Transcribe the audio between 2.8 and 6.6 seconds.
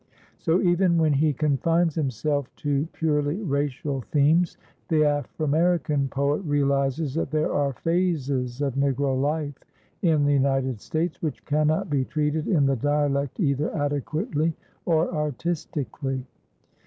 purely racial themes, the Aframerican poet